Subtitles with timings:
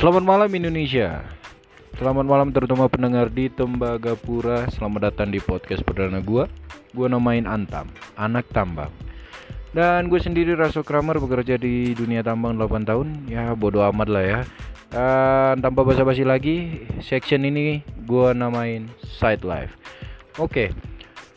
[0.00, 1.20] Selamat malam Indonesia.
[2.00, 4.64] Selamat malam terutama pendengar di Tembagapura.
[4.72, 6.48] Selamat datang di podcast perdana gua.
[6.96, 7.84] Gua namain Antam,
[8.16, 8.88] anak tambang.
[9.76, 13.28] Dan gue sendiri Raso Kramer bekerja di dunia tambang 8 tahun.
[13.28, 14.40] Ya bodoh amat lah ya.
[14.88, 19.76] Dan tanpa basa-basi lagi, section ini gua namain Side Life.
[20.40, 20.72] Oke.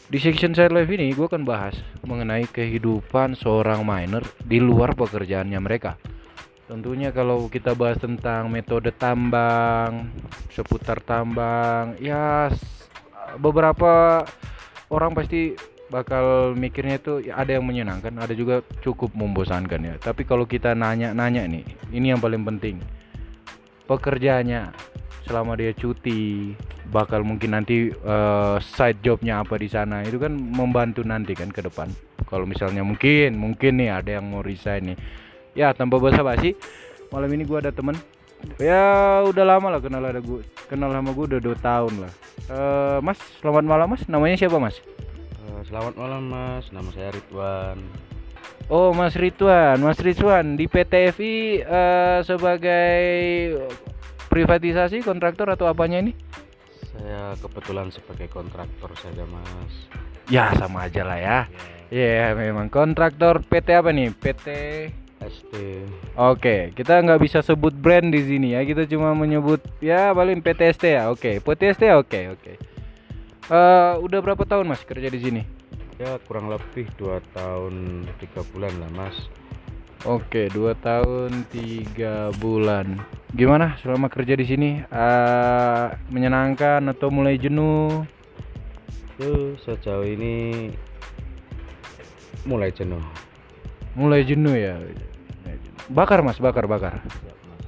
[0.08, 1.76] Di section Side Life ini gue akan bahas
[2.08, 6.00] mengenai kehidupan seorang miner di luar pekerjaannya mereka.
[6.74, 10.10] Tentunya kalau kita bahas tentang metode tambang,
[10.50, 12.50] seputar tambang, ya
[13.38, 14.26] beberapa
[14.90, 15.54] orang pasti
[15.94, 19.96] bakal mikirnya itu ya ada yang menyenangkan, ada juga cukup membosankan ya.
[20.02, 21.62] Tapi kalau kita nanya-nanya nih,
[21.94, 22.82] ini yang paling penting.
[23.86, 24.74] Pekerjaannya
[25.30, 26.58] selama dia cuti,
[26.90, 31.62] bakal mungkin nanti eh, side jobnya apa di sana itu kan membantu nanti kan ke
[31.62, 31.94] depan.
[32.26, 35.22] Kalau misalnya mungkin mungkin nih ada yang mau resign nih
[35.54, 36.54] ya tanpa basa-basi.
[37.10, 37.94] Malam ini gua ada temen.
[38.60, 40.44] Ya udah lama lah kenal ada gua.
[40.68, 42.12] Kenal sama gua udah dua tahun lah.
[42.50, 44.04] Eh, mas selamat malam mas.
[44.06, 44.78] Namanya siapa mas?
[45.44, 47.80] Eh, Selamat malam Mas, nama saya Ridwan.
[48.68, 49.80] oh mas Ridwan.
[49.80, 53.00] Mas Ridwan di PT FI eh, sebagai
[54.28, 56.12] privatisasi kontraktor atau apanya ini?
[56.94, 59.74] Saya kebetulan sebagai kontraktor saja Mas.
[60.30, 61.38] ya sama aja lah ya.
[61.92, 62.68] Ya, ya memang.
[62.68, 64.10] Kontraktor PT apa nih?
[64.12, 64.48] PT
[65.30, 65.54] ST.
[66.20, 68.64] Oke, kita nggak bisa sebut brand di sini ya.
[68.64, 71.10] Kita cuma menyebut ya paling PTST ya.
[71.12, 72.54] Oke, PTST oke oke.
[73.52, 75.44] Eh, udah berapa tahun mas kerja di sini?
[76.00, 79.18] Ya kurang lebih dua tahun tiga bulan lah Mas.
[80.04, 83.00] Oke, dua tahun tiga bulan.
[83.32, 84.70] Gimana selama kerja di sini?
[84.84, 88.04] Eh, menyenangkan atau mulai jenuh?
[89.16, 90.72] Itu sejauh ini
[92.44, 93.04] mulai jenuh.
[93.94, 94.80] Mulai jenuh ya.
[95.92, 97.04] Bakar mas, bakar bakar.
[97.04, 97.64] Siap, Mas.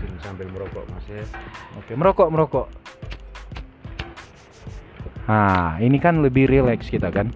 [0.00, 1.24] Sini sambil merokok Mas ya.
[1.80, 2.66] Oke, merokok merokok.
[5.24, 7.32] Nah, ini kan lebih rileks kita kan.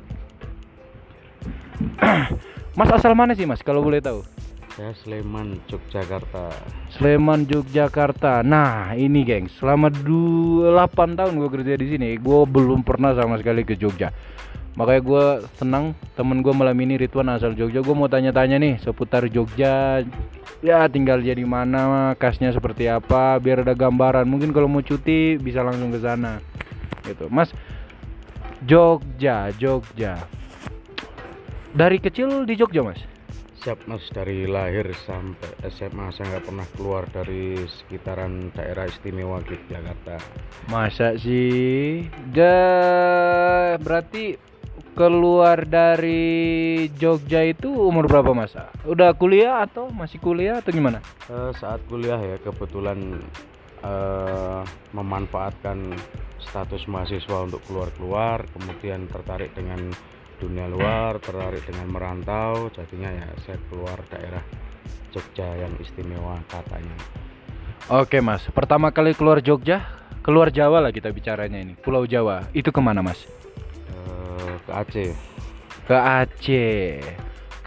[2.79, 4.21] mas asal mana sih mas kalau boleh tahu?
[4.79, 6.55] Saya Sleman, Yogyakarta.
[6.95, 8.47] Sleman, Yogyakarta.
[8.47, 13.67] Nah, ini geng, selama 8 tahun gue kerja di sini, gue belum pernah sama sekali
[13.67, 14.15] ke Jogja.
[14.79, 15.25] Makanya gue
[15.59, 17.83] senang temen gue malam ini Ridwan asal Jogja.
[17.83, 20.07] Gue mau tanya-tanya nih seputar Jogja.
[20.63, 24.23] Ya tinggal jadi mana, kasnya seperti apa, biar ada gambaran.
[24.31, 26.39] Mungkin kalau mau cuti bisa langsung ke sana.
[27.03, 27.51] Gitu, Mas.
[28.71, 30.15] Jogja, Jogja.
[31.75, 33.03] Dari kecil di Jogja, Mas.
[33.59, 40.23] Siap Mas dari lahir sampai SMA saya nggak pernah keluar dari sekitaran daerah istimewa Yogyakarta.
[40.71, 42.07] Masa sih?
[42.31, 42.55] Da
[43.83, 44.39] berarti
[44.99, 48.59] keluar dari Jogja itu umur berapa mas?
[48.83, 50.99] Udah kuliah atau masih kuliah atau gimana?
[51.31, 53.23] Eh, saat kuliah ya kebetulan
[53.87, 55.95] eh, memanfaatkan
[56.43, 59.95] status mahasiswa untuk keluar-keluar, kemudian tertarik dengan
[60.43, 64.43] dunia luar, tertarik dengan merantau, jadinya ya saya keluar daerah
[65.15, 66.99] Jogja yang istimewa katanya.
[67.87, 69.87] Oke mas, pertama kali keluar Jogja,
[70.27, 72.51] keluar Jawa lah kita bicaranya ini, Pulau Jawa.
[72.51, 73.39] Itu ke mana mas?
[74.39, 75.11] Ke Aceh.
[75.85, 77.01] Ke Aceh.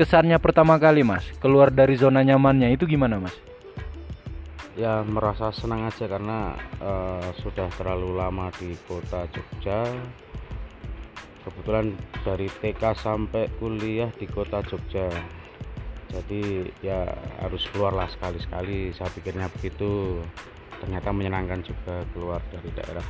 [0.01, 3.35] Kesannya pertama kali mas, keluar dari zona nyamannya itu gimana mas?
[4.73, 9.83] Ya merasa senang aja karena eh, sudah terlalu lama di kota Jogja.
[11.45, 11.93] Kebetulan
[12.23, 15.11] dari TK sampai kuliah di kota Jogja.
[16.11, 17.07] Jadi ya
[17.43, 18.95] harus keluarlah sekali-sekali.
[18.95, 20.23] Saya pikirnya begitu.
[20.81, 23.05] Ternyata menyenangkan juga keluar dari daerah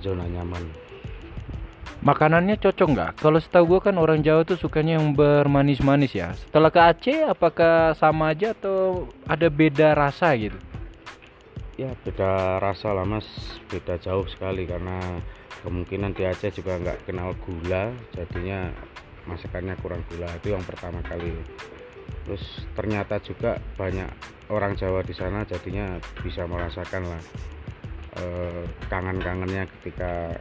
[0.00, 0.83] zona nyaman.
[2.04, 3.10] Makanannya cocok nggak?
[3.16, 6.36] Kalau setahu gue kan orang Jawa tuh sukanya yang bermanis-manis ya.
[6.36, 10.60] Setelah ke Aceh, apakah sama aja atau ada beda rasa gitu?
[11.80, 13.24] Ya beda rasa lah mas,
[13.72, 15.00] beda jauh sekali karena
[15.64, 18.68] kemungkinan di Aceh juga nggak kenal gula, jadinya
[19.24, 21.32] masakannya kurang gula itu yang pertama kali.
[22.28, 24.12] Terus ternyata juga banyak
[24.52, 27.22] orang Jawa di sana, jadinya bisa merasakan lah
[28.20, 30.36] eh, kangen-kangennya ketika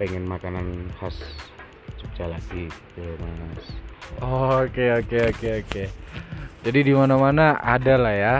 [0.00, 1.20] pengen makanan khas
[2.00, 3.66] Jogja lagi, gitu mas.
[4.24, 5.84] Oke oke oke oke.
[6.64, 8.36] Jadi di mana-mana ada lah ya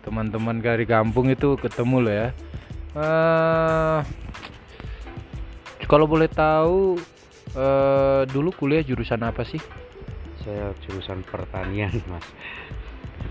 [0.00, 2.28] teman-teman dari kampung itu ketemu loh ya.
[2.96, 4.00] eh
[5.84, 6.96] kalau boleh tahu
[7.52, 9.60] eh dulu kuliah jurusan apa sih?
[10.40, 12.24] Saya jurusan pertanian mas.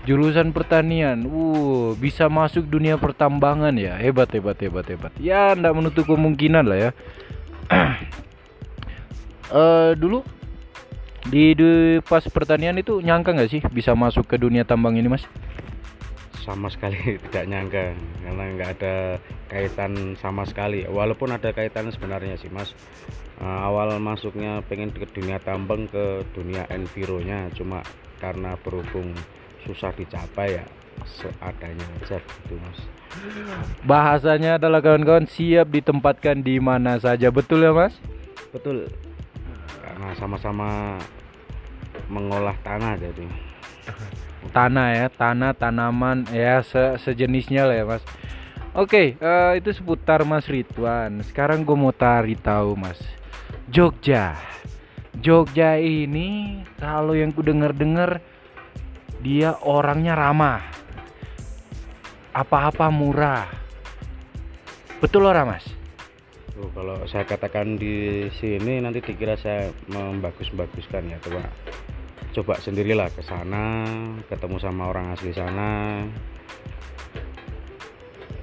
[0.06, 1.26] Jurusan pertanian.
[1.26, 3.98] Uh, bisa masuk dunia pertambangan ya.
[3.98, 5.12] Hebat hebat hebat hebat.
[5.18, 6.90] Ya, ndak menutup kemungkinan lah ya.
[9.52, 10.24] Eh dulu
[11.28, 15.28] di, di pas pertanian itu nyangka nggak sih bisa masuk ke dunia tambang ini, Mas?
[16.42, 16.98] sama sekali
[17.30, 17.94] tidak nyangka
[18.26, 18.94] karena nggak ada
[19.46, 20.84] kaitan sama sekali.
[20.84, 22.74] Walaupun ada kaitan sebenarnya sih mas.
[23.42, 27.82] Uh, awal masuknya pengen ke dunia tambang ke dunia environya cuma
[28.22, 29.18] karena berhubung
[29.66, 30.64] susah dicapai ya
[31.02, 32.78] seadanya aja gitu mas
[33.82, 37.28] bahasanya adalah kawan-kawan siap ditempatkan di mana saja.
[37.28, 37.94] Betul ya mas?
[38.52, 38.88] Betul.
[39.82, 40.98] Karena sama-sama
[42.08, 43.26] mengolah tanah jadi.
[44.56, 48.02] Tanah ya tanah tanaman ya se sejenisnya lah ya mas.
[48.74, 51.22] Oke uh, itu seputar mas Ridwan.
[51.22, 52.98] Sekarang gue mau tarik tahu mas.
[53.70, 54.34] Jogja.
[55.22, 58.18] Jogja ini kalau yang ku denger dengar
[59.22, 60.81] dia orangnya ramah
[62.32, 63.48] apa-apa murah.
[65.00, 65.66] Betul orang mas?
[66.56, 71.48] Oh, kalau saya katakan di sini nanti dikira saya membagus-baguskan ya coba
[72.32, 73.84] coba sendirilah ke sana
[74.28, 76.00] ketemu sama orang asli sana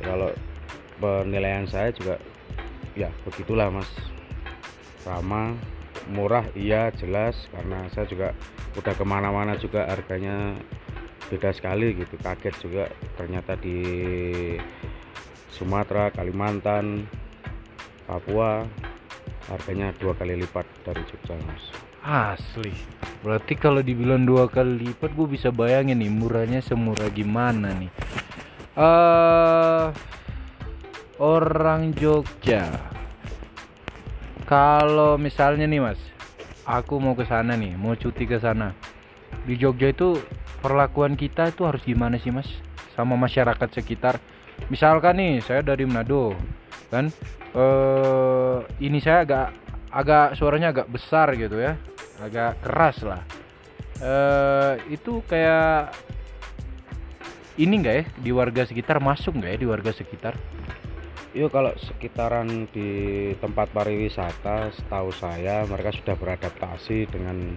[0.01, 0.29] kalau
[0.97, 2.17] penilaian saya juga
[2.97, 3.89] ya begitulah mas
[5.05, 5.53] ramah
[6.09, 8.33] murah iya jelas karena saya juga
[8.73, 10.57] udah ke mana-mana juga harganya
[11.29, 12.17] beda sekali gitu.
[12.19, 12.83] Kaget juga
[13.15, 13.79] ternyata di
[15.53, 17.05] Sumatera Kalimantan
[18.09, 18.65] Papua
[19.49, 21.63] harganya dua kali lipat dari Jogja mas.
[22.01, 22.73] Asli.
[23.21, 27.91] Berarti kalau dibilang dua kali lipat gue bisa bayangin nih murahnya semurah gimana nih?
[28.73, 29.91] Uh,
[31.19, 32.65] orang Jogja.
[34.49, 36.01] Kalau misalnya nih mas
[36.65, 38.73] aku mau ke sana nih mau cuti ke sana.
[39.45, 40.17] Di Jogja itu
[40.59, 42.47] perlakuan kita itu harus gimana sih mas?
[42.93, 44.19] Sama masyarakat sekitar.
[44.67, 46.35] Misalkan nih saya dari Manado
[46.91, 47.09] kan?
[47.55, 49.47] Eh ini saya agak
[49.89, 51.79] agak suaranya agak besar gitu ya.
[52.19, 53.21] Agak keras lah.
[53.99, 55.95] Eh itu kayak
[57.59, 58.05] ini enggak ya?
[58.19, 60.35] Di warga sekitar masuk enggak ya di warga sekitar?
[61.29, 62.89] Iya kalau sekitaran di
[63.37, 67.53] tempat pariwisata setahu saya mereka sudah beradaptasi dengan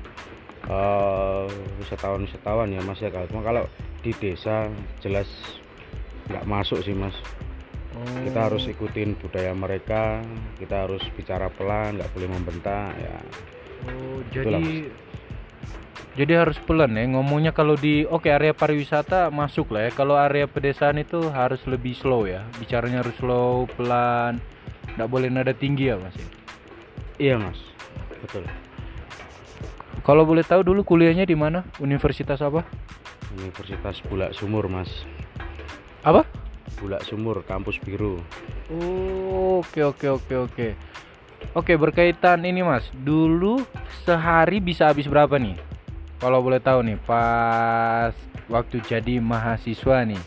[0.70, 1.46] uh,
[1.82, 3.64] wisatawan-wisatawan ya mas ya kalau kalau
[4.02, 4.70] di desa
[5.02, 5.26] jelas
[6.30, 7.14] nggak masuk sih mas.
[7.92, 8.08] Oh.
[8.24, 10.24] kita harus ikutin budaya mereka
[10.56, 13.16] kita harus bicara pelan nggak boleh membentak ya.
[13.84, 14.88] Oh jadi
[16.12, 19.90] jadi harus pelan ya ngomongnya kalau di oke okay, area pariwisata masuk lah ya.
[19.92, 22.44] Kalau area pedesaan itu harus lebih slow ya.
[22.56, 24.40] Bicaranya harus slow pelan
[24.96, 26.28] nggak boleh nada tinggi ya mas ya?
[27.20, 27.60] iya mas.
[28.24, 28.48] Betul
[30.02, 31.62] kalau boleh tahu dulu kuliahnya di mana?
[31.78, 32.66] Universitas apa?
[33.38, 34.90] Universitas Bulak Sumur, Mas.
[36.02, 36.26] Apa?
[36.82, 38.18] Bulak Sumur, kampus biru.
[38.66, 40.68] Oh, oke oke oke oke.
[41.54, 42.90] Oke, berkaitan ini, Mas.
[42.90, 43.62] Dulu
[44.02, 45.54] sehari bisa habis berapa nih?
[46.18, 48.14] Kalau boleh tahu nih, pas
[48.50, 50.22] waktu jadi mahasiswa nih.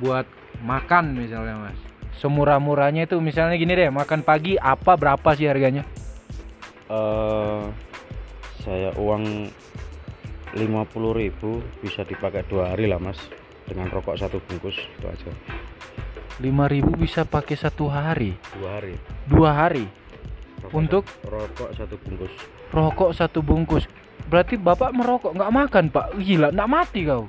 [0.00, 0.28] Buat
[0.60, 1.78] makan misalnya, Mas.
[2.20, 5.88] Semurah-murahnya itu misalnya gini deh, makan pagi apa berapa sih harganya?
[6.90, 7.89] Eh uh,
[8.60, 9.48] saya uang
[10.52, 13.18] 50.000 bisa dipakai dua hari lah mas.
[13.64, 15.30] Dengan rokok satu bungkus itu aja.
[16.42, 18.34] 5000 bisa pakai satu hari?
[18.56, 18.94] Dua hari.
[19.30, 19.86] Dua hari?
[20.60, 21.04] Rokok untuk?
[21.06, 22.32] satu, rokok satu bungkus.
[22.74, 23.84] Rokok satu bungkus.
[24.26, 26.06] Berarti bapak merokok nggak makan pak?
[26.18, 27.24] Gila nggak mati kau.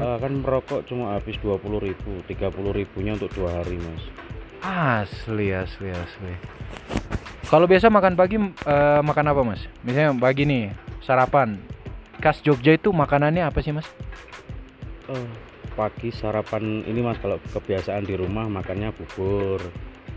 [0.00, 4.04] Uh, kan merokok cuma habis 20.000 30 ribunya untuk dua hari mas.
[4.62, 6.32] Asli asli asli
[7.52, 9.60] kalau biasa makan pagi uh, makan apa mas?
[9.84, 10.72] Misalnya pagi nih
[11.04, 11.60] sarapan.
[12.16, 13.84] Khas Jogja itu makanannya apa sih mas?
[15.04, 15.28] Uh,
[15.76, 19.60] pagi sarapan ini mas kalau kebiasaan di rumah makannya bubur,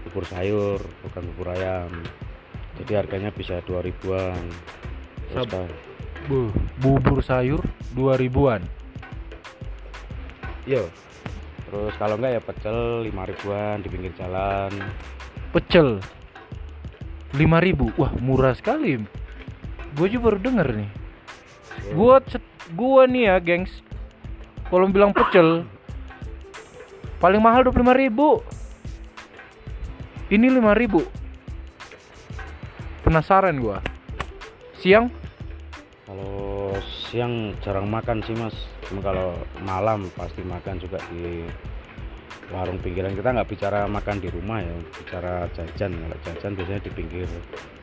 [0.08, 1.92] bubur sayur, bukan bubur ayam.
[2.80, 4.40] Jadi harganya bisa dua ribuan.
[6.32, 7.60] Bu, bubur sayur
[7.92, 8.64] dua ribuan.
[10.64, 10.88] Yo.
[11.68, 14.72] Terus kalau enggak ya pecel lima ribuan di pinggir jalan.
[15.52, 16.00] Pecel
[17.36, 19.04] 5000 wah murah sekali.
[19.96, 20.90] Gue juga baru denger nih.
[21.92, 22.16] Gue
[22.74, 23.72] gue nih ya gengs.
[24.72, 25.68] Kalau bilang pecel
[27.20, 28.42] paling mahal 25 ribu.
[30.32, 31.06] Ini 5 ribu.
[33.06, 33.78] Penasaran gue
[34.82, 35.10] siang?
[36.06, 36.74] Kalau
[37.10, 38.54] siang jarang makan sih mas.
[39.02, 39.34] Kalau
[39.66, 41.46] malam pasti makan juga di
[42.54, 43.16] warung pinggiran.
[43.18, 45.92] Kita nggak bicara makan di rumah ya bicara jajan.
[45.96, 47.30] Kalau jajan biasanya di pinggir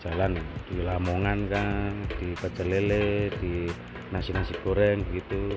[0.03, 0.39] jalan
[0.71, 3.71] di Lamongan kan di pecel lele di
[4.15, 5.57] nasi-nasi goreng gitu.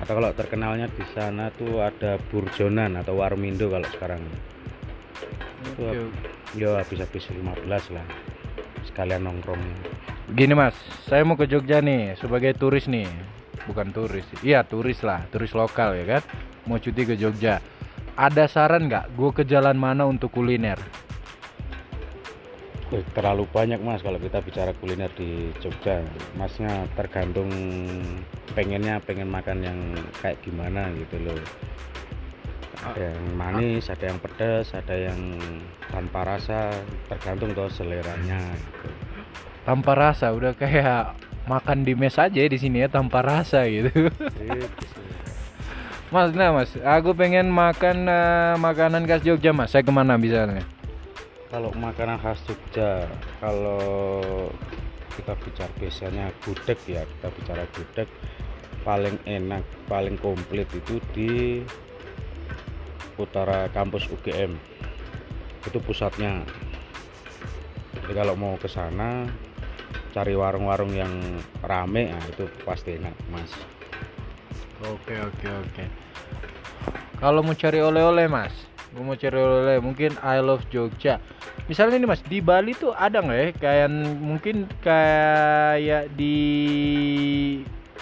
[0.00, 4.20] Atau kalau terkenalnya di sana tuh ada burjonan atau warmindo kalau sekarang.
[5.64, 6.08] Itu
[6.56, 8.06] ya habis-habis 15 lah
[8.84, 9.60] sekalian nongkrong.
[10.32, 10.74] Gini mas
[11.06, 13.08] saya mau ke Jogja nih sebagai turis nih.
[13.68, 16.22] Bukan turis iya turis lah turis lokal ya kan?
[16.64, 17.60] Mau cuti ke Jogja
[18.20, 19.16] ada saran nggak?
[19.16, 20.76] Gue ke jalan mana untuk kuliner?
[23.16, 26.04] Terlalu banyak mas kalau kita bicara kuliner di Jogja.
[26.36, 27.48] Masnya tergantung
[28.52, 29.78] pengennya pengen makan yang
[30.20, 31.40] kayak gimana gitu loh.
[32.80, 35.20] Ada yang manis ada yang pedas ada yang
[35.88, 36.72] tanpa rasa
[37.08, 38.40] tergantung tuh seleranya.
[38.52, 38.88] Gitu.
[39.60, 44.08] tanpa rasa udah kayak makan di mes aja di sini ya tanpa rasa gitu.
[44.08, 44.66] Gitu.
[46.10, 46.70] Mas nah mas.
[46.74, 49.70] Aku pengen makan eh, makanan khas Jogja mas.
[49.70, 50.66] Saya ke mana misalnya?
[51.50, 53.06] Kalau makanan khas Jogja
[53.38, 54.50] kalau
[55.14, 58.08] kita bicara biasanya gudeg ya kita bicara gudeg
[58.82, 61.62] paling enak paling komplit itu di
[63.14, 64.58] utara kampus UGM
[65.66, 66.42] itu pusatnya.
[67.94, 69.30] Jadi kalau mau ke sana
[70.10, 71.12] cari warung-warung yang
[71.62, 73.50] rame nah itu pasti enak mas
[74.80, 75.84] Oke oke oke.
[77.20, 78.52] Kalau mau cari oleh-oleh mas,
[78.96, 81.20] gue mau cari oleh-oleh mungkin I love Jogja.
[81.68, 83.48] Misalnya nih mas di Bali tuh ada nggak ya?
[83.60, 86.36] Kayak mungkin kayak di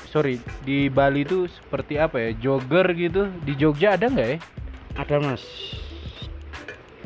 [0.06, 2.30] sorry di Bali tuh seperti apa ya?
[2.38, 3.26] Jogger gitu.
[3.42, 4.38] Di Jogja ada nggak ya?
[4.98, 5.42] ada mas.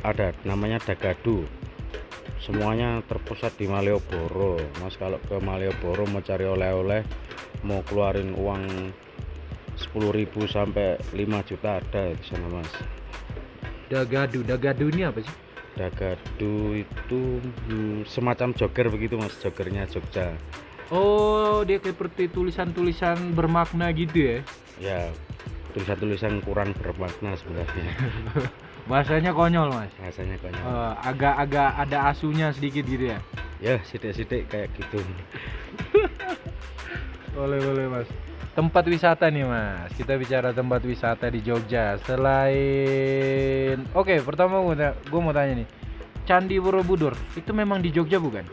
[0.04, 1.44] Ada namanya Dagadu.
[2.40, 4.58] Semuanya terpusat di Malioboro.
[4.82, 7.06] Mas kalau ke Malioboro mau cari oleh-oleh
[7.62, 8.90] mau keluarin uang
[9.74, 12.72] 10.000 sampai 5 juta ada di sana mas
[13.88, 15.34] Dagadu, Dagadu ini apa sih?
[15.72, 17.20] Dagadu itu
[17.68, 20.32] hmm, semacam jogger begitu mas joggernya Jogja
[20.92, 24.38] Oh dia kayak seperti tulisan-tulisan bermakna gitu ya?
[24.76, 25.00] ya
[25.72, 27.92] tulisan-tulisan kurang bermakna sebenarnya
[28.90, 29.92] Bahasanya konyol mas.
[29.96, 33.18] rasanya konyol Eh, agak-agak ada asunya sedikit gitu ya?
[33.56, 35.00] ya sidik-sidik kayak gitu
[37.32, 38.08] Boleh boleh mas.
[38.52, 39.88] Tempat wisata nih mas.
[39.96, 41.96] Kita bicara tempat wisata di Jogja.
[42.04, 44.76] Selain, oke pertama gue
[45.08, 45.68] gue mau tanya nih,
[46.28, 48.44] Candi Borobudur itu memang di Jogja bukan?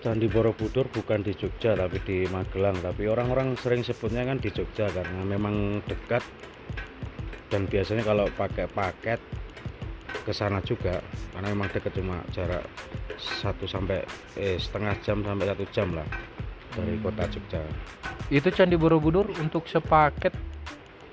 [0.00, 4.88] Candi Borobudur bukan di Jogja tapi di Magelang tapi orang-orang sering sebutnya kan di Jogja
[4.88, 6.24] karena memang dekat
[7.52, 9.20] dan biasanya kalau pakai paket
[10.24, 11.04] ke sana juga
[11.36, 12.64] karena memang dekat cuma jarak
[13.20, 14.00] satu sampai
[14.40, 16.08] eh setengah jam sampai satu jam lah
[16.74, 17.04] dari Hmm.
[17.04, 17.60] kota Jogja
[18.30, 20.30] Itu Candi Borobudur untuk sepaket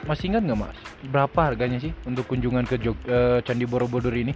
[0.05, 0.77] masih ingat nggak mas?
[1.09, 4.31] Berapa harganya sih untuk kunjungan ke Jog eh, Candi Borobudur ini?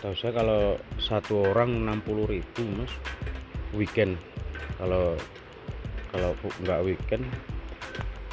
[0.00, 0.60] setahu saya kalau
[0.96, 2.40] satu orang 60.000
[2.78, 2.88] mas
[3.76, 4.16] weekend
[4.80, 5.12] kalau
[6.08, 6.32] kalau
[6.64, 7.24] nggak weekend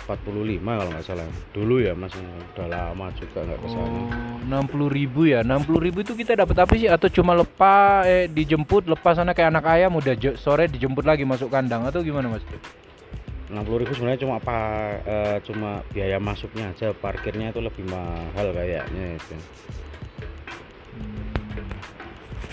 [0.08, 4.64] 45 kalau nggak salah dulu ya mas udah lama juga nggak ke sana Oh, enam
[4.64, 6.88] puluh ribu ya, enam puluh ribu itu kita dapat apa sih?
[6.88, 11.52] Atau cuma lepas, eh dijemput, lepas sana kayak anak ayam udah sore dijemput lagi masuk
[11.52, 12.40] kandang atau gimana mas?
[13.48, 14.58] 60.000 sebenarnya cuma apa
[15.04, 19.36] eh, cuma biaya masuknya aja parkirnya itu lebih mahal kayaknya itu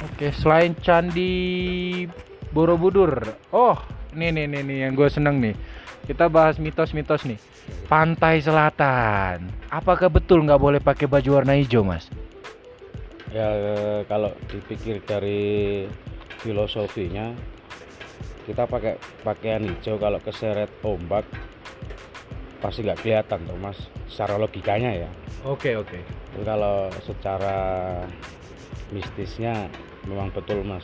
[0.05, 2.07] Oke, selain Candi
[2.55, 3.19] Borobudur,
[3.51, 3.75] oh
[4.15, 5.55] ini nih nih nih yang gue seneng nih.
[6.05, 7.41] Kita bahas mitos-mitos nih.
[7.89, 12.13] Pantai Selatan, apakah betul nggak boleh pakai baju warna hijau mas?
[13.35, 15.83] ya eh, kalau dipikir dari
[16.39, 17.35] filosofinya
[18.47, 18.95] kita pakai
[19.27, 21.27] pakaian hijau kalau keseret ombak
[22.63, 23.75] pasti nggak kelihatan tuh mas
[24.07, 25.11] secara logikanya ya
[25.45, 26.01] Oke oke.
[26.41, 28.01] Kalau secara
[28.89, 29.69] mistisnya
[30.09, 30.81] memang betul mas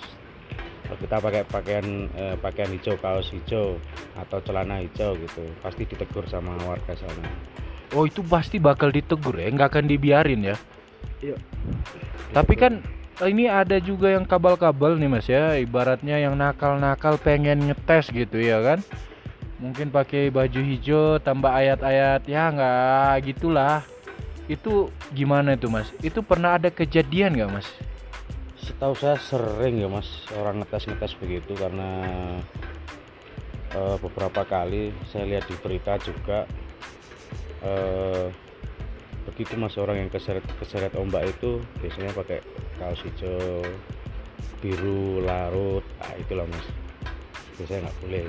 [0.98, 3.78] kita pakai pakaian eh, pakaian hijau kaos hijau
[4.18, 7.50] atau celana hijau gitu pasti ditegur sama warga sana
[7.90, 10.56] Oh itu pasti bakal ditegur ya, nggak akan dibiarin ya.
[11.18, 11.36] Iya.
[12.30, 12.78] Tapi kan
[13.26, 18.62] ini ada juga yang kabal-kabal nih mas ya, ibaratnya yang nakal-nakal pengen ngetes gitu ya
[18.62, 18.78] kan.
[19.58, 23.82] Mungkin pakai baju hijau tambah ayat-ayat ya nggak gitulah.
[24.46, 25.90] Itu gimana itu mas?
[25.98, 27.66] Itu pernah ada kejadian nggak mas?
[28.60, 31.88] Setahu saya sering ya mas orang ngetes-ngetes begitu karena
[33.72, 36.44] eh, beberapa kali saya lihat di berita juga
[37.64, 38.28] eh,
[39.24, 42.44] begitu mas orang yang keseret keseret ombak itu biasanya pakai
[42.76, 43.64] kaos hijau
[44.60, 46.66] biru larut nah itulah mas
[47.56, 48.24] biasanya nggak boleh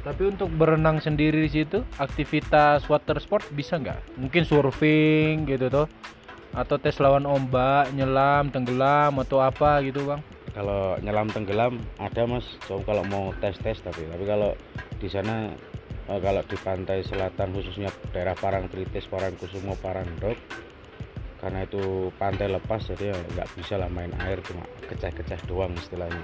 [0.00, 4.16] Tapi untuk berenang sendiri di situ, aktivitas water sport bisa nggak?
[4.16, 5.92] Mungkin surfing gitu toh?
[6.50, 10.22] Atau tes lawan ombak, nyelam, tenggelam atau apa gitu bang?
[10.50, 12.42] kalau nyelam tenggelam ada mas.
[12.66, 14.02] Cuma kalau mau tes tes tapi.
[14.10, 14.58] Tapi kalau
[14.98, 15.54] di sana
[16.10, 20.36] eh, kalau di pantai selatan khususnya daerah Parangtritis Parangkusumo Parangdok
[21.40, 26.20] karena itu pantai lepas jadi ya nggak bisa lah main air cuma kecah-kecah doang istilahnya.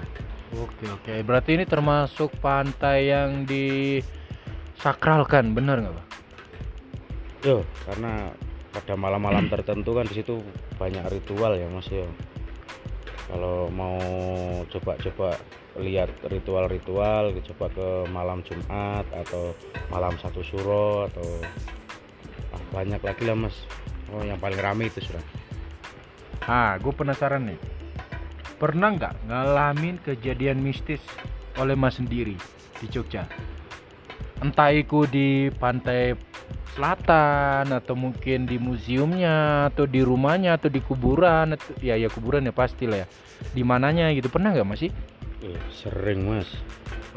[0.53, 3.97] Oke oke, berarti ini termasuk pantai yang di
[4.77, 6.07] sakralkan bener nggak pak
[7.45, 8.33] yo karena
[8.73, 10.43] pada malam-malam tertentu kan di situ
[10.77, 12.05] banyak ritual ya mas yo
[13.27, 13.99] kalau mau
[14.71, 15.35] coba-coba
[15.77, 19.53] lihat ritual-ritual coba ke malam Jumat atau
[19.93, 21.27] malam satu suro atau
[22.55, 23.55] ah, banyak lagi lah mas.
[24.09, 25.21] Oh yang paling rame itu sudah.
[26.47, 27.59] Ah gue penasaran nih.
[28.57, 31.03] Pernah nggak ngalamin kejadian mistis
[31.59, 32.39] oleh mas sendiri
[32.81, 33.27] di Jogja?
[34.41, 36.15] Entah itu di pantai
[36.77, 42.45] selatan atau mungkin di museumnya atau di rumahnya atau di kuburan atau, ya ya kuburan
[42.45, 43.07] ya pasti lah ya.
[43.51, 44.93] Di mananya gitu pernah nggak mas sih?
[45.41, 46.45] Eh, sering mas.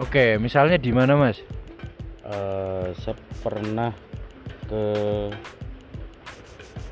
[0.01, 1.45] Oke misalnya di mana mas?
[2.25, 3.93] Eh, saya pernah
[4.65, 4.85] ke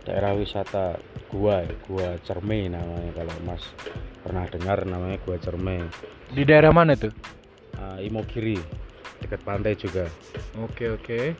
[0.05, 0.97] daerah wisata
[1.29, 3.65] gua ya, gua Cerme namanya kalau mas
[4.25, 5.85] pernah dengar namanya gua Cerme
[6.33, 7.13] di daerah mana tuh
[7.79, 8.59] Ah, Imogiri
[9.23, 10.11] dekat pantai juga.
[10.59, 11.31] Oke oke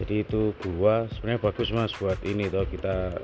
[0.00, 3.20] jadi itu gua sebenarnya bagus mas buat ini toh kita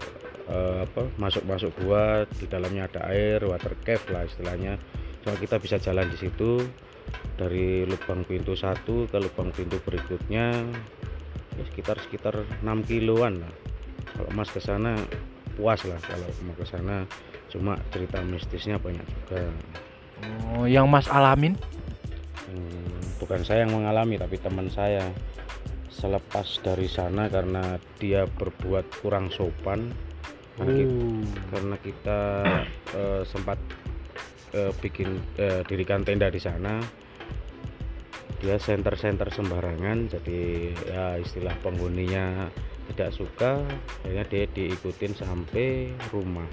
[0.52, 4.76] eh, apa masuk masuk gua di dalamnya ada air water cave lah istilahnya.
[5.24, 6.60] Cuma kita bisa jalan di situ
[7.40, 10.52] dari lubang pintu satu ke lubang pintu berikutnya
[11.56, 13.52] ya sekitar sekitar 6 kiloan lah.
[14.12, 15.00] Kalau mas ke sana
[15.56, 17.08] puas lah kalau mau ke sana.
[17.48, 19.48] Cuma cerita mistisnya banyak juga.
[20.52, 21.56] Oh yang mas alamin?
[22.52, 25.08] Hmm, bukan saya yang mengalami tapi teman saya
[25.96, 29.88] selepas dari sana karena dia berbuat kurang sopan.
[30.56, 31.20] Karena kita, Uh.
[31.52, 32.20] karena kita
[32.96, 33.58] eh, sempat
[34.56, 36.80] eh, bikin eh, dirikan tenda di sana.
[38.36, 40.40] Dia center-center sembarangan jadi
[40.88, 42.48] ya istilah penghuninya
[42.92, 43.60] tidak suka.
[44.04, 46.48] Akhirnya dia diikutin sampai rumah.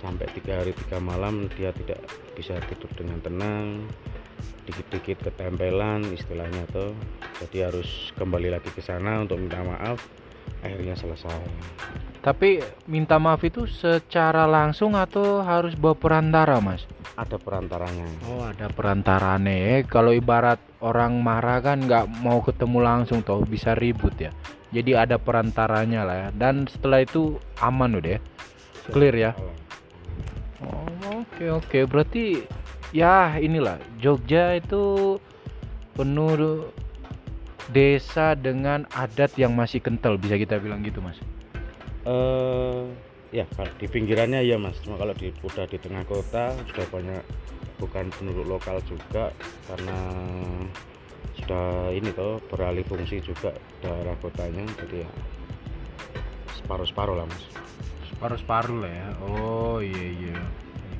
[0.00, 2.00] Sampai tiga hari tiga malam dia tidak
[2.36, 3.88] bisa tidur dengan tenang
[4.68, 6.92] dikit-dikit ketempelan istilahnya tuh
[7.46, 9.98] jadi harus kembali lagi ke sana untuk minta maaf
[10.60, 11.40] akhirnya selesai
[12.20, 16.84] tapi minta maaf itu secara langsung atau harus bawa perantara mas
[17.18, 19.82] ada perantaranya Oh ada perantarane.
[19.90, 24.30] Kalau ibarat orang marah kan nggak mau ketemu langsung toh bisa ribut ya.
[24.70, 26.28] Jadi ada perantaranya lah ya.
[26.30, 28.20] Dan setelah itu aman udah ya.
[28.94, 29.32] Clear ya.
[30.62, 30.86] Oh,
[31.26, 31.78] oke oke.
[31.90, 32.46] Berarti
[32.94, 35.16] ya inilah Jogja itu
[35.92, 36.68] penuh
[37.68, 41.20] desa dengan adat yang masih kental bisa kita bilang gitu mas.
[42.08, 42.84] eh
[43.28, 47.20] ya kalau di pinggirannya ya mas cuma kalau di udah di tengah kota sudah banyak
[47.76, 49.28] bukan penduduk lokal juga
[49.68, 49.98] karena
[51.36, 53.52] sudah ini toh beralih fungsi juga
[53.84, 55.10] daerah kotanya jadi ya
[56.56, 57.44] separuh-separuh lah mas
[58.18, 59.08] Paru-paru lah ya.
[59.22, 60.38] Oh iya iya.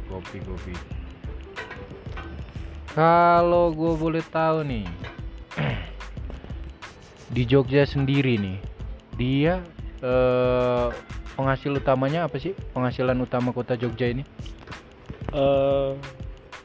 [0.07, 0.98] Kopi kopi.
[2.99, 4.83] Kalau gue boleh tahu nih,
[7.35, 8.59] di Jogja sendiri nih,
[9.15, 9.63] dia
[10.03, 10.91] eh,
[11.39, 12.59] penghasil utamanya apa sih?
[12.75, 14.27] Penghasilan utama kota Jogja ini?
[15.29, 15.93] eh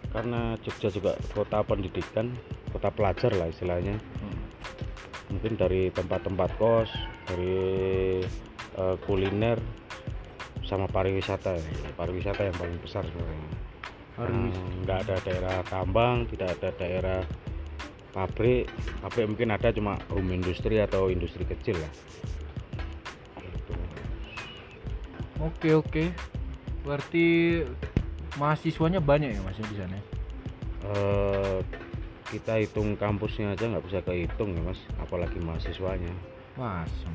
[0.09, 2.31] karena Jogja juga kota pendidikan
[2.71, 3.99] kota pelajar lah istilahnya
[5.27, 6.89] mungkin dari tempat-tempat kos
[7.27, 8.21] dari
[8.79, 9.59] eh, kuliner
[10.63, 11.91] sama pariwisata ya.
[11.99, 13.51] pariwisata yang paling besar sebenarnya
[14.13, 14.53] Karena
[14.85, 17.21] nggak ada daerah tambang tidak ada daerah
[18.13, 18.69] pabrik
[19.01, 21.93] pabrik mungkin ada cuma home industri atau industri kecil lah
[23.41, 23.73] Gitu.
[25.41, 26.03] Oke oke.
[26.85, 27.25] Berarti
[28.37, 29.97] mahasiswanya banyak ya mas di sana?
[30.83, 31.59] Eh,
[32.29, 36.11] kita hitung kampusnya aja nggak bisa kehitung ya mas apalagi mahasiswanya
[36.53, 37.13] Masem.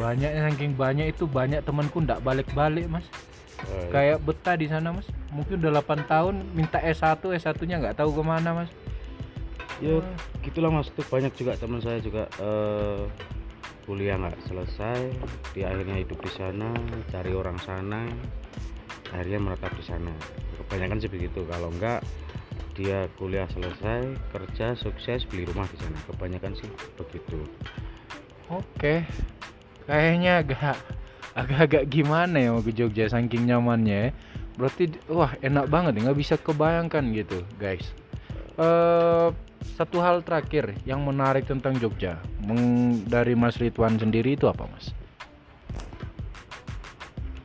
[0.00, 3.04] Banyak saking banyak itu banyak temanku ndak balik-balik mas.
[3.66, 5.06] Eh, kayak betah di sana mas.
[5.34, 8.70] Mungkin udah 8 tahun minta S1 S1 nya nggak tahu ke mana mas.
[9.82, 9.98] Ya
[10.46, 10.88] gitulah mas.
[10.94, 13.02] Tuh banyak juga teman saya juga eh,
[13.88, 15.00] kuliah nggak selesai
[15.56, 16.76] dia akhirnya hidup di sana
[17.08, 18.04] cari orang sana
[19.10, 20.12] akhirnya menetap di sana.
[20.64, 21.40] Kebanyakan sih begitu.
[21.48, 22.04] Kalau enggak
[22.78, 25.98] dia kuliah selesai kerja sukses beli rumah di sana.
[26.06, 27.42] Kebanyakan sih begitu.
[28.52, 29.04] Oke.
[29.88, 30.76] Kayaknya agak
[31.38, 34.16] agak-agak gimana ya mau ke Jogja saking nyamannya ya.
[34.58, 37.86] berarti wah enak banget ya nggak bisa kebayangkan gitu guys.
[38.58, 39.30] Eh
[39.78, 44.90] satu hal terakhir yang menarik tentang Jogja Meng- dari Mas Ridwan sendiri itu apa mas?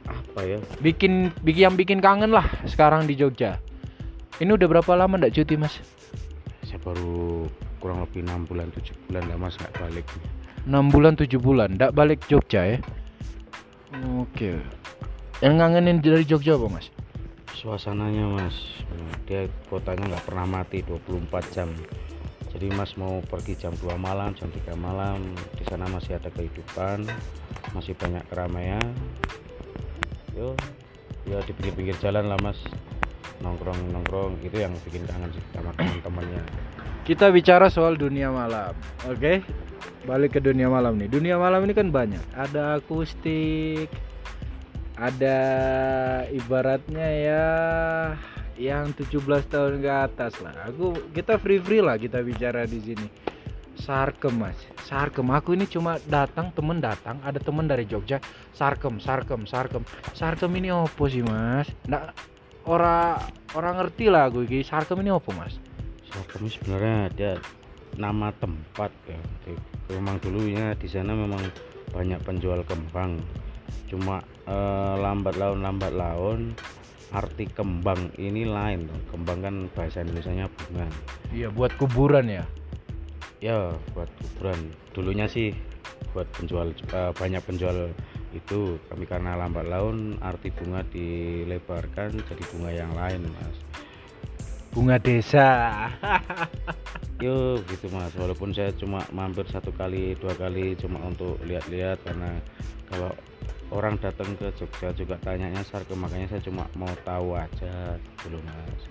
[0.10, 0.58] Apa ya?
[0.82, 3.62] Bikin bikin yang bikin kangen lah sekarang di Jogja.
[4.42, 5.78] Ini udah berapa lama ndak cuti mas?
[6.66, 7.46] Saya baru
[7.78, 10.08] kurang lebih enam bulan tujuh bulan lah mas nggak balik.
[10.64, 12.78] 6 bulan 7 bulan ndak balik Jogja ya
[14.02, 14.52] oke.
[15.44, 16.88] Yang ngangenin dari Jogja apa mas?
[17.54, 18.56] Suasananya mas
[19.24, 21.70] dia kotanya nggak pernah mati 24 jam.
[22.54, 25.22] Jadi mas mau pergi jam 2 malam jam 3 malam
[25.58, 27.08] di sana masih ada kehidupan
[27.74, 28.84] masih banyak keramaian.
[30.36, 30.54] Yo
[31.24, 32.60] ya di pinggir-pinggir jalan lah mas.
[33.42, 36.44] Nongkrong nongkrong itu yang bikin kangen sih sama teman-temannya.
[37.04, 38.72] Kita bicara soal dunia malam
[39.08, 39.63] oke
[40.04, 41.10] balik ke dunia malam nih.
[41.10, 42.24] Dunia malam ini kan banyak.
[42.36, 43.88] Ada akustik
[44.94, 45.40] ada
[46.30, 47.48] ibaratnya ya
[48.54, 49.10] yang 17
[49.50, 50.54] tahun ke atas lah.
[50.70, 53.08] Aku kita free free lah kita bicara di sini.
[53.74, 54.56] Sarkem mas.
[54.86, 57.18] Sarkem aku ini cuma datang temen datang.
[57.26, 58.22] Ada temen dari Jogja.
[58.54, 59.82] Sarkem sarkem sarkem.
[60.14, 61.68] Sarkem ini opo sih mas?
[61.90, 62.14] Nggak
[62.70, 63.20] orang
[63.58, 65.58] orang ngerti lah gue sarkem ini opo mas?
[66.14, 67.32] Sarkem sebenarnya ada
[68.00, 69.20] nama tempat ya
[69.94, 71.42] memang dulunya di sana memang
[71.94, 73.22] banyak penjual kembang
[73.86, 76.58] cuma eh, lambat laun lambat laun
[77.14, 78.90] arti kembang ini lain.
[79.14, 80.88] Kembang kan bahasa Indonesia bunga.
[81.30, 82.44] Iya, buat kuburan ya.
[83.40, 84.58] Ya, buat kuburan.
[84.92, 85.54] Dulunya sih
[86.12, 87.90] buat penjual uh, banyak penjual
[88.34, 93.58] itu kami karena lambat laun arti bunga dilebarkan jadi bunga yang lain, Mas.
[94.74, 95.50] Bunga desa.
[97.24, 102.36] Yo gitu mas, walaupun saya cuma mampir satu kali dua kali cuma untuk lihat-lihat karena
[102.92, 103.16] kalau
[103.72, 107.96] orang datang ke Jogja juga tanyanya sarkem makanya saya cuma mau tahu aja
[108.28, 108.82] dulu mas.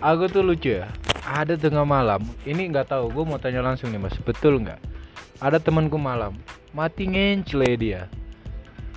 [0.00, 0.88] Aku tuh lucu ya.
[1.28, 4.16] Ada tengah malam ini nggak tahu gue mau tanya langsung nih mas.
[4.24, 4.80] Betul nggak?
[5.36, 6.32] Ada temanku malam
[6.72, 8.08] mati ngencele dia.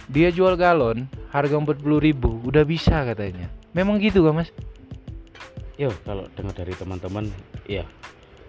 [0.07, 1.03] Dia jual galon
[1.35, 3.51] harga 40 ribu udah bisa katanya.
[3.75, 4.49] Memang gitu gak mas
[5.75, 7.27] yo kalau dengar dari teman-teman
[7.67, 7.83] ya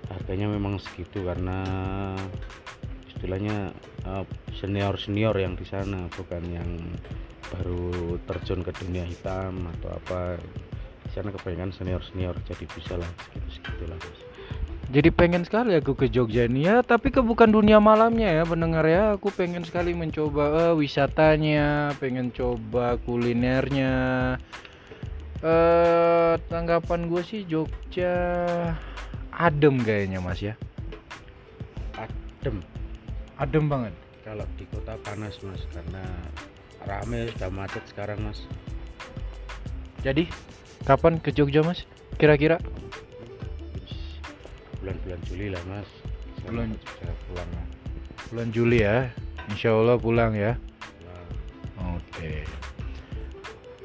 [0.06, 1.66] harganya memang segitu karena
[3.10, 3.74] istilahnya
[4.06, 4.22] uh,
[4.54, 6.70] senior-senior yang di sana bukan yang
[7.50, 10.38] baru terjun ke dunia hitam atau apa.
[11.06, 13.98] Di sana kebanyakan senior-senior jadi bisa lah segitu-segitu lah
[14.86, 18.86] jadi pengen sekali aku ke Jogja ini ya tapi ke bukan dunia malamnya ya pendengar
[18.86, 19.18] ya.
[19.18, 23.94] Aku pengen sekali mencoba uh, wisatanya pengen coba kulinernya
[25.42, 28.12] uh, tanggapan gue sih Jogja
[29.32, 30.54] adem kayaknya mas ya.
[31.96, 32.62] Adem.
[33.36, 33.94] Adem banget.
[34.24, 36.04] Kalau di kota panas mas karena
[36.86, 38.44] rame sudah macet sekarang mas.
[40.00, 40.30] Jadi
[40.86, 41.84] kapan ke Jogja mas?
[42.16, 42.56] Kira-kira?
[44.80, 45.88] Bulan-bulan Juli lah mas.
[46.46, 47.66] Bulan bisa pulang lah
[48.30, 49.10] bulan Juli ya?
[49.46, 50.58] Insya Allah pulang ya?
[51.78, 51.94] Oke.
[52.10, 52.38] Okay.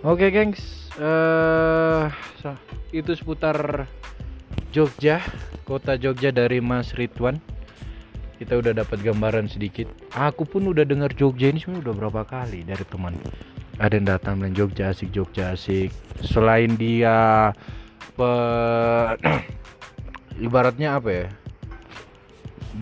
[0.02, 2.12] oke okay, gengs uh,
[2.92, 3.88] itu seputar
[4.72, 5.24] Jogja
[5.72, 7.40] kota Jogja dari Mas Ridwan.
[8.36, 9.88] Kita udah dapat gambaran sedikit.
[10.18, 13.16] Aku pun udah dengar Jogja ini sebenarnya udah berapa kali dari teman.
[13.78, 15.94] Ada yang datang dan Jogja asik Jogja asik.
[16.20, 17.54] Selain dia
[18.18, 18.32] pe...
[20.46, 21.28] ibaratnya apa ya?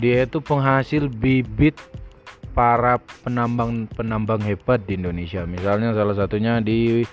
[0.00, 1.76] Dia itu penghasil bibit
[2.56, 5.44] para penambang-penambang hebat di Indonesia.
[5.44, 7.04] Misalnya salah satunya di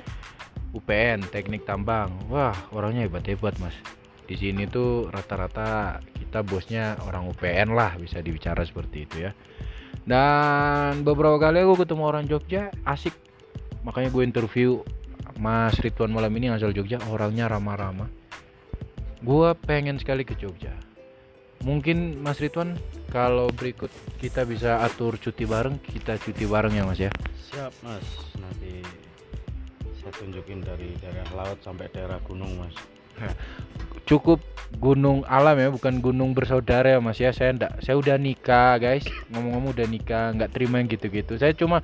[0.76, 2.12] UPN teknik tambang.
[2.32, 3.76] Wah orangnya hebat-hebat mas.
[4.28, 9.32] Di sini tuh rata-rata kita bosnya orang UPN lah bisa dibicara seperti itu ya.
[10.08, 13.16] Dan beberapa kali aku ketemu orang Jogja asik.
[13.88, 14.84] Makanya gue interview
[15.40, 18.18] Mas Ridwan malam ini asal Jogja orangnya ramah-ramah
[19.22, 20.74] gue pengen sekali ke Jogja.
[21.66, 22.78] Mungkin Mas Ridwan
[23.10, 23.90] kalau berikut
[24.22, 27.12] kita bisa atur cuti bareng kita cuti bareng ya Mas ya.
[27.50, 28.06] Siap Mas.
[28.38, 28.86] Nanti
[30.08, 32.72] saya tunjukin dari daerah laut sampai daerah gunung Mas.
[34.08, 34.40] Cukup
[34.80, 37.36] gunung alam ya bukan gunung bersaudara ya mas ya.
[37.36, 39.04] Saya enggak saya udah nikah guys.
[39.28, 41.36] Ngomong-ngomong udah nikah nggak terima gitu-gitu.
[41.36, 41.84] Saya cuma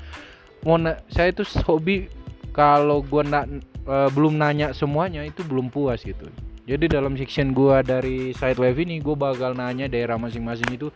[0.63, 2.07] mau na saya itu hobi
[2.55, 3.51] kalau gua nak
[3.83, 6.31] e, belum nanya semuanya itu belum puas gitu.
[6.63, 10.88] Jadi dalam section gua dari side live ini gua bakal nanya daerah masing-masing itu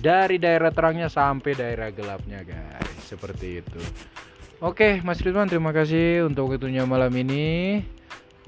[0.00, 2.88] dari daerah terangnya sampai daerah gelapnya guys.
[3.04, 3.84] Seperti itu
[4.62, 7.80] oke mas Ridwan terima kasih untuk waktunya malam ini.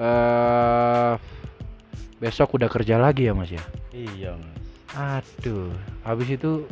[0.00, 1.20] Uh,
[2.16, 3.62] besok udah kerja lagi ya mas ya?
[3.92, 4.60] Iya mas.
[4.96, 5.70] Aduh
[6.02, 6.66] habis itu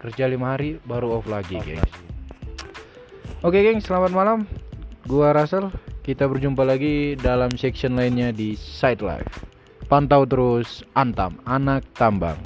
[0.00, 1.82] kerja lima hari baru off lagi off geng.
[3.44, 4.38] oke geng selamat malam.
[5.08, 5.72] Gua Russell.
[6.00, 9.50] Kita berjumpa lagi dalam section lainnya di Side Life
[9.90, 12.38] pantau terus Antam anak tambang